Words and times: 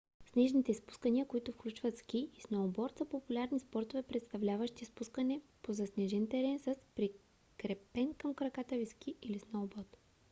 снежните 0.31 0.73
спускания 0.73 1.25
които 1.27 1.51
включват 1.51 1.97
ски 1.97 2.29
и 2.37 2.41
сноуборд 2.41 2.97
са 2.97 3.05
популярни 3.05 3.59
спортове 3.59 4.03
представляващи 4.03 4.85
спускане 4.85 5.41
по 5.61 5.73
заснежен 5.73 6.27
терен 6.27 6.59
с 6.59 6.75
прикрепен 6.95 8.13
към 8.13 8.33
краката 8.35 8.77
ви 8.77 8.85
ски 8.85 9.15
или 9.21 9.39
сноуборд 9.39 9.97